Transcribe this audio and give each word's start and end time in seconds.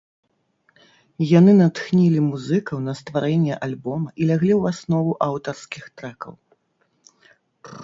Яны 1.39 1.51
натхнілі 1.59 2.19
музыкаў 2.29 2.77
на 2.87 2.93
стварэнне 3.03 3.53
альбома 3.69 4.09
і 4.19 4.31
ляглі 4.31 4.51
ў 4.59 4.75
аснову 4.75 5.11
аўтарскіх 5.29 5.83
трэкаў. 6.01 6.33